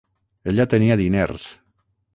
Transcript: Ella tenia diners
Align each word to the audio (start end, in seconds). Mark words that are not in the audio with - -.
Ella 0.53 0.65
tenia 0.73 0.97
diners 1.03 1.47